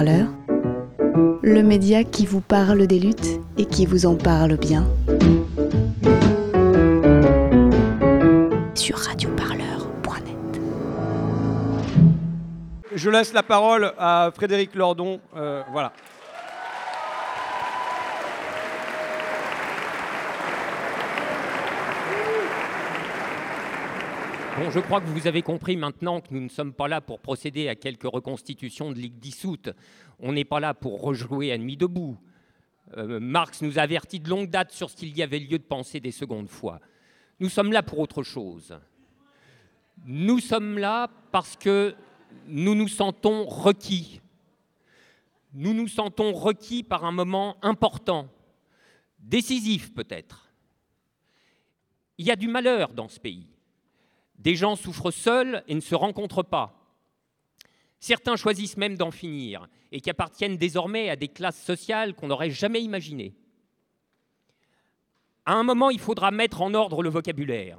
[0.00, 4.86] Le média qui vous parle des luttes et qui vous en parle bien.
[8.74, 10.60] Sur radioparleur.net.
[12.94, 15.20] Je laisse la parole à Frédéric Lordon.
[15.36, 15.92] Euh, voilà.
[24.58, 27.20] Bon, je crois que vous avez compris maintenant que nous ne sommes pas là pour
[27.20, 29.70] procéder à quelques reconstitutions de Ligue dissoute.
[30.18, 32.18] On n'est pas là pour rejouer à nuit debout.
[32.98, 36.00] Euh, Marx nous avertit de longue date sur ce qu'il y avait lieu de penser
[36.00, 36.80] des secondes fois.
[37.40, 38.78] Nous sommes là pour autre chose.
[40.04, 41.94] Nous sommes là parce que
[42.46, 44.20] nous nous sentons requis.
[45.54, 48.28] Nous nous sentons requis par un moment important,
[49.18, 50.52] décisif peut-être.
[52.18, 53.51] Il y a du malheur dans ce pays.
[54.42, 56.76] Des gens souffrent seuls et ne se rencontrent pas.
[58.00, 62.50] Certains choisissent même d'en finir et qui appartiennent désormais à des classes sociales qu'on n'aurait
[62.50, 63.36] jamais imaginées.
[65.46, 67.78] À un moment, il faudra mettre en ordre le vocabulaire.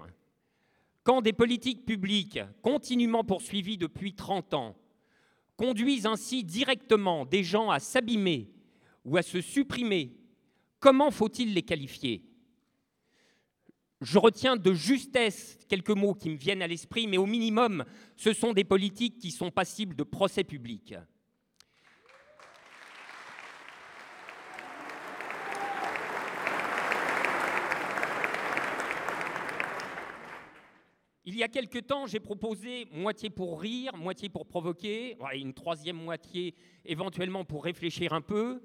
[1.03, 4.77] Quand des politiques publiques, continuellement poursuivies depuis 30 ans,
[5.57, 8.49] conduisent ainsi directement des gens à s'abîmer
[9.03, 10.15] ou à se supprimer,
[10.79, 12.23] comment faut-il les qualifier?
[14.03, 17.85] Je retiens de justesse quelques mots qui me viennent à l'esprit, mais au minimum,
[18.17, 20.95] ce sont des politiques qui sont passibles de procès public.
[31.25, 35.95] Il y a quelque temps, j'ai proposé moitié pour rire, moitié pour provoquer, une troisième
[35.95, 38.61] moitié éventuellement pour réfléchir un peu,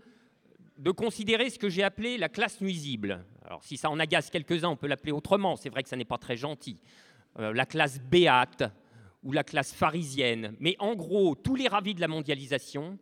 [0.78, 3.24] de considérer ce que j'ai appelé la classe nuisible.
[3.44, 6.04] Alors si ça en agace quelques-uns, on peut l'appeler autrement, c'est vrai que ça n'est
[6.04, 6.80] pas très gentil.
[7.38, 8.62] Euh, la classe béate
[9.24, 12.98] ou la classe pharisienne, mais en gros, tous les ravis de la mondialisation,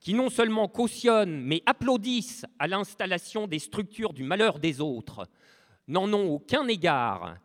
[0.00, 5.28] qui non seulement cautionnent, mais applaudissent à l'installation des structures du malheur des autres,
[5.86, 7.36] n'en ont aucun égard,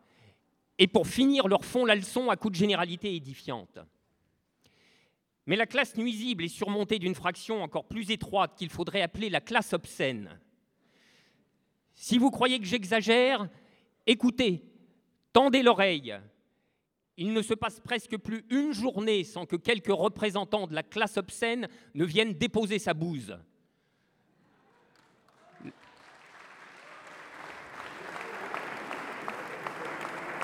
[0.78, 3.78] et pour finir leur font la leçon à coups de généralité édifiante.
[5.46, 9.40] Mais la classe nuisible est surmontée d'une fraction encore plus étroite qu'il faudrait appeler la
[9.40, 10.40] classe obscène.
[11.94, 13.48] Si vous croyez que j'exagère,
[14.06, 14.64] écoutez,
[15.32, 16.14] tendez l'oreille.
[17.16, 21.16] Il ne se passe presque plus une journée sans que quelques représentants de la classe
[21.16, 23.38] obscène ne viennent déposer sa bouse.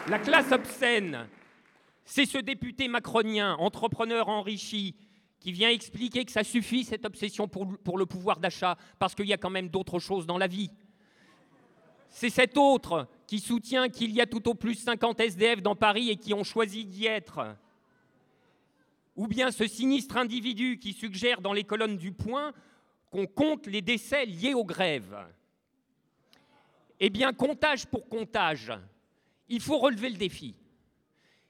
[0.09, 1.29] La classe obscène,
[2.05, 4.95] c'est ce député macronien, entrepreneur enrichi,
[5.39, 9.33] qui vient expliquer que ça suffit, cette obsession pour, le pouvoir d'achat, parce qu'il y
[9.33, 10.71] a quand même d'autres choses dans la vie.
[12.11, 16.11] C'est cet autre qui soutient qu'il y a tout au plus 50 SDF dans Paris
[16.11, 17.57] et qui ont choisi d'y être.
[19.17, 22.53] Ou bien ce sinistre individu qui suggère dans les colonnes du Point
[23.11, 25.17] qu'on compte les décès liés aux grèves.
[26.99, 28.73] Eh bien, comptage pour comptage,
[29.49, 30.55] il faut relever le défi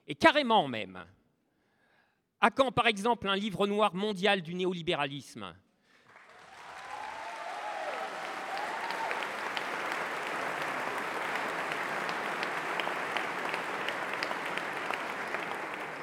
[0.07, 1.03] et carrément même.
[2.39, 5.53] À quand, par exemple, un livre noir mondial du néolibéralisme?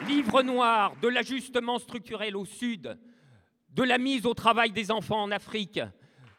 [0.06, 2.98] Livre noir de l'ajustement structurel au Sud,
[3.70, 5.80] de la mise au travail des enfants en Afrique,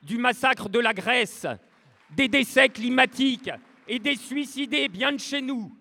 [0.02, 1.46] du massacre de la Grèce,
[2.12, 3.52] des décès climatiques
[3.88, 5.78] et des suicidés bien de chez nous.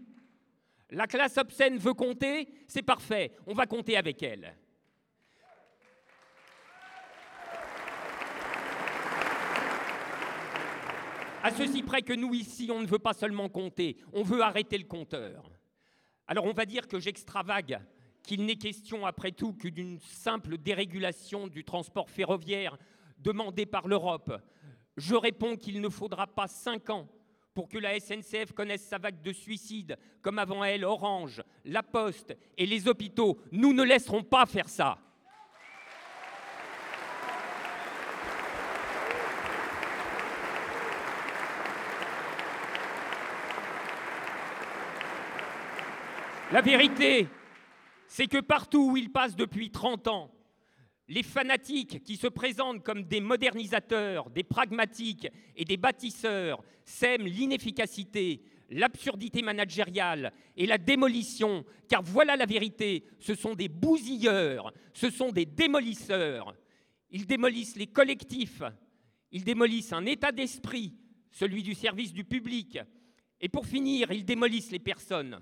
[0.90, 4.56] La classe obscène veut compter, c'est parfait, on va compter avec elle.
[11.42, 14.78] À ceci près que nous, ici, on ne veut pas seulement compter, on veut arrêter
[14.78, 15.50] le compteur.
[16.26, 17.80] Alors on va dire que j'extravague,
[18.22, 22.76] qu'il n'est question après tout que d'une simple dérégulation du transport ferroviaire
[23.18, 24.32] demandée par l'Europe.
[24.96, 27.08] Je réponds qu'il ne faudra pas cinq ans
[27.58, 32.36] pour que la SNCF connaisse sa vague de suicides, comme avant elle Orange, La Poste
[32.56, 33.36] et les hôpitaux.
[33.50, 34.96] Nous ne laisserons pas faire ça.
[46.52, 47.26] La vérité,
[48.06, 50.30] c'est que partout où il passe depuis 30 ans,
[51.08, 58.42] les fanatiques qui se présentent comme des modernisateurs, des pragmatiques et des bâtisseurs sèment l'inefficacité,
[58.70, 65.32] l'absurdité managériale et la démolition, car voilà la vérité, ce sont des bousilleurs, ce sont
[65.32, 66.54] des démolisseurs.
[67.10, 68.62] Ils démolissent les collectifs,
[69.32, 70.94] ils démolissent un état d'esprit,
[71.30, 72.78] celui du service du public,
[73.40, 75.40] et pour finir, ils démolissent les personnes.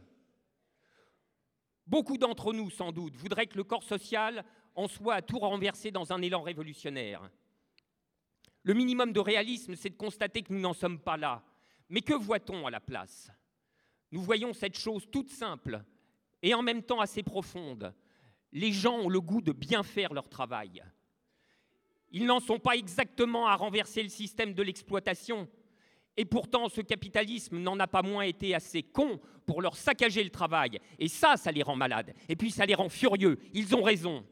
[1.87, 4.45] Beaucoup d'entre nous, sans doute, voudraient que le corps social
[4.77, 7.29] en soi à tout renverser dans un élan révolutionnaire.
[8.63, 11.43] Le minimum de réalisme, c'est de constater que nous n'en sommes pas là.
[11.89, 13.31] Mais que voit-on à la place?
[14.13, 15.83] Nous voyons cette chose toute simple
[16.43, 17.95] et en même temps assez profonde.
[18.53, 20.83] Les gens ont le goût de bien faire leur travail.
[22.11, 25.49] Ils n'en sont pas exactement à renverser le système de l'exploitation.
[26.17, 30.31] Et pourtant, ce capitalisme n'en a pas moins été assez con pour leur saccager le
[30.31, 30.81] travail.
[30.99, 32.15] Et ça, ça les rend malades.
[32.29, 33.39] Et puis, ça les rend furieux.
[33.53, 34.25] Ils ont raison.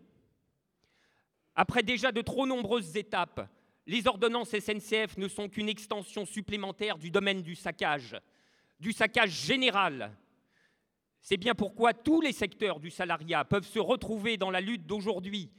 [1.54, 3.48] Après déjà de trop nombreuses étapes,
[3.86, 8.16] les ordonnances SNCF ne sont qu'une extension supplémentaire du domaine du saccage,
[8.80, 10.16] du saccage général.
[11.20, 15.50] C'est bien pourquoi tous les secteurs du salariat peuvent se retrouver dans la lutte d'aujourd'hui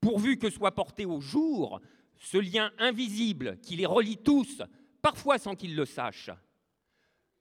[0.00, 1.80] pourvu que soit porté au jour
[2.18, 4.62] ce lien invisible qui les relie tous,
[5.02, 6.30] parfois sans qu'ils le sachent.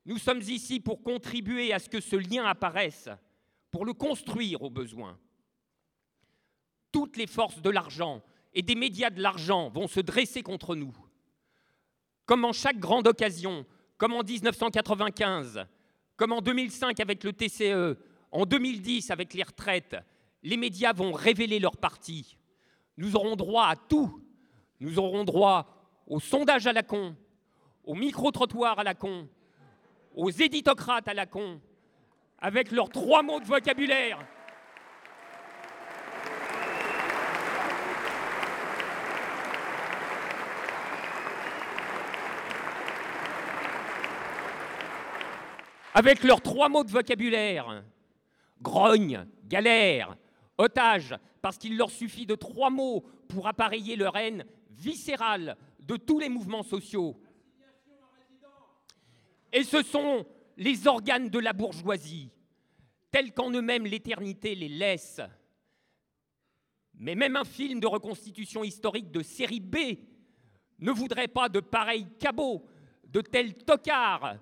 [0.06, 3.10] Nous sommes ici pour contribuer à ce que ce lien apparaisse,
[3.72, 5.18] pour le construire au besoin.
[6.96, 8.22] Toutes les forces de l'argent
[8.54, 10.96] et des médias de l'argent vont se dresser contre nous.
[12.26, 13.66] Comme en chaque grande occasion,
[13.98, 15.68] comme en 1995,
[16.16, 17.98] comme en 2005 avec le TCE,
[18.32, 19.98] en 2010 avec les retraites,
[20.42, 22.38] les médias vont révéler leur parti.
[22.96, 24.24] Nous aurons droit à tout.
[24.80, 25.68] Nous aurons droit
[26.08, 27.14] aux sondages à la con,
[27.84, 29.28] aux micro-trottoirs à la con,
[30.16, 31.60] aux éditocrates à la con,
[32.40, 34.26] avec leurs trois mots de vocabulaire.
[45.98, 47.82] Avec leurs trois mots de vocabulaire.
[48.62, 50.18] Grogne, galère,
[50.58, 56.20] otage, parce qu'il leur suffit de trois mots pour appareiller leur haine viscérale de tous
[56.20, 57.18] les mouvements sociaux.
[59.54, 60.26] Et ce sont
[60.58, 62.30] les organes de la bourgeoisie,
[63.10, 65.22] tels qu'en eux-mêmes l'éternité les laisse.
[66.96, 69.78] Mais même un film de reconstitution historique de série B
[70.80, 72.66] ne voudrait pas de pareils cabots,
[73.06, 74.40] de tels tocards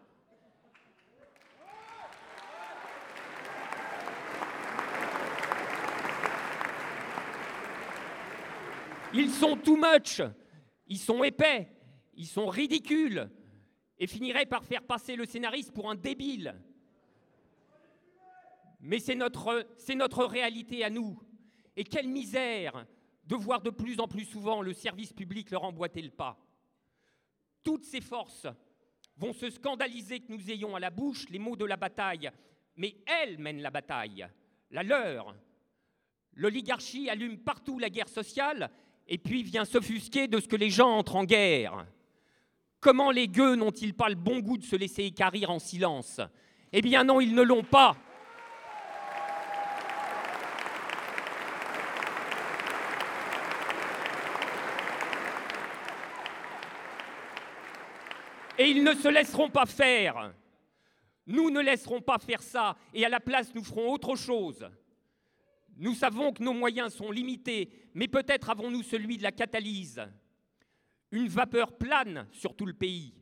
[9.15, 10.21] Ils sont too much,
[10.87, 11.69] ils sont épais,
[12.15, 13.29] ils sont ridicules,
[13.99, 16.59] et finiraient par faire passer le scénariste pour un débile.
[18.79, 21.21] Mais c'est notre, réalité à nous.
[21.75, 22.85] Et quelle misère
[23.25, 26.37] de voir de plus en plus souvent le service public leur emboîter le pas.
[27.63, 28.47] Toutes ces forces
[29.15, 32.29] vont se scandaliser que nous ayons à la bouche les mots de la bataille,
[32.75, 34.27] mais elles mènent la bataille,
[34.71, 35.33] la leur.
[36.33, 38.69] L'oligarchie allume partout la guerre sociale
[39.07, 41.85] et puis vient s'offusquer de ce que les gens entrent en guerre.
[42.79, 46.19] Comment les gueux n'ont-ils pas le bon goût de se laisser écarrir en silence?
[46.71, 47.95] Eh bien non, ils ne l'ont pas.
[58.57, 60.31] Et ils ne se laisseront pas faire.
[61.25, 64.69] Nous ne laisserons pas faire ça, et à la place, nous ferons autre chose.
[65.77, 70.01] Nous savons que nos moyens sont limités, mais peut-être avons-nous celui de la catalyse.
[71.11, 73.13] Une vapeur plane sur tout le pays,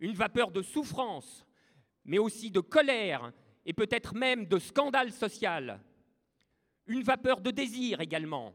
[0.00, 1.46] une vapeur de souffrance,
[2.04, 3.32] mais aussi de colère
[3.66, 5.80] et peut-être même de scandale social.
[6.86, 8.54] Une vapeur de désir également,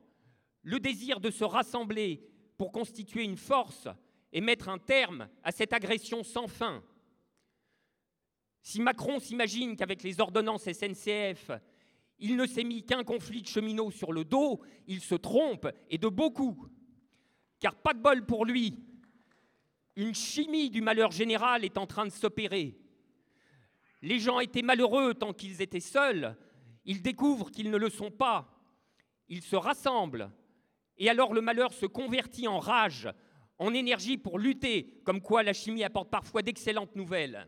[0.62, 2.24] le désir de se rassembler
[2.58, 3.88] pour constituer une force
[4.32, 6.84] et mettre un terme à cette agression sans fin.
[8.62, 11.52] Si Macron s'imagine qu'avec les ordonnances SNCF,
[12.20, 15.98] il ne s'est mis qu'un conflit de cheminots sur le dos, il se trompe, et
[15.98, 16.68] de beaucoup.
[17.60, 18.78] Car pas de bol pour lui.
[19.96, 22.78] Une chimie du malheur général est en train de s'opérer.
[24.02, 26.38] Les gens étaient malheureux tant qu'ils étaient seuls,
[26.86, 28.56] ils découvrent qu'ils ne le sont pas.
[29.28, 30.32] Ils se rassemblent,
[30.98, 33.10] et alors le malheur se convertit en rage,
[33.58, 37.48] en énergie pour lutter, comme quoi la chimie apporte parfois d'excellentes nouvelles.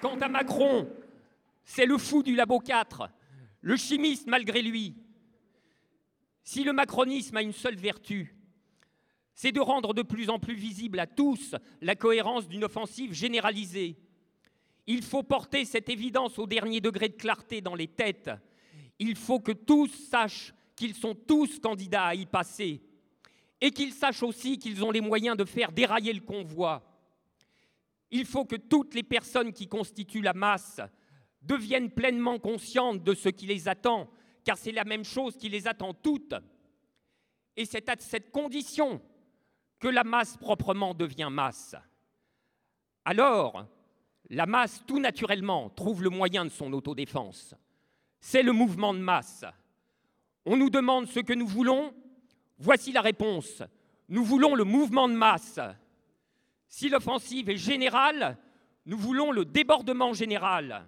[0.00, 0.88] Quant à Macron,
[1.64, 3.10] c'est le fou du labo 4,
[3.60, 4.94] le chimiste malgré lui.
[6.42, 8.34] Si le macronisme a une seule vertu,
[9.34, 13.96] c'est de rendre de plus en plus visible à tous la cohérence d'une offensive généralisée.
[14.86, 18.30] Il faut porter cette évidence au dernier degré de clarté dans les têtes.
[18.98, 22.82] Il faut que tous sachent qu'ils sont tous candidats à y passer
[23.60, 26.89] et qu'ils sachent aussi qu'ils ont les moyens de faire dérailler le convoi.
[28.10, 30.80] Il faut que toutes les personnes qui constituent la masse
[31.42, 34.10] deviennent pleinement conscientes de ce qui les attend,
[34.44, 36.34] car c'est la même chose qui les attend toutes.
[37.56, 39.00] Et c'est à cette condition
[39.78, 41.74] que la masse proprement devient masse.
[43.04, 43.66] Alors,
[44.28, 47.54] la masse, tout naturellement, trouve le moyen de son autodéfense.
[48.20, 49.44] C'est le mouvement de masse.
[50.44, 51.94] On nous demande ce que nous voulons.
[52.58, 53.62] Voici la réponse.
[54.08, 55.58] Nous voulons le mouvement de masse.
[56.70, 58.38] Si l'offensive est générale,
[58.86, 60.86] nous voulons le débordement général.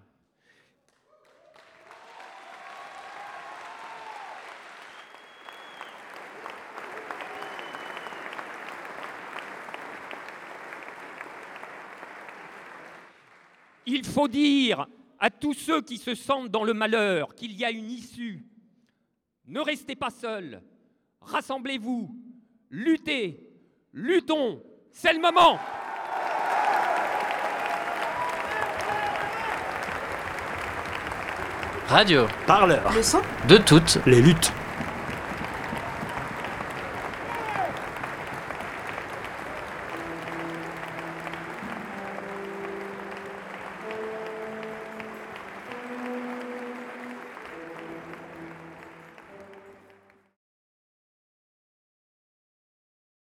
[13.85, 14.87] Il faut dire
[15.19, 18.47] à tous ceux qui se sentent dans le malheur qu'il y a une issue.
[19.47, 20.63] Ne restez pas seuls,
[21.21, 22.17] rassemblez-vous,
[22.71, 23.51] luttez,
[23.93, 24.63] luttons,
[24.93, 25.59] c'est le moment.
[31.89, 32.27] Radio.
[32.47, 32.91] Parleur.
[32.95, 34.53] Le son De toutes Les luttes.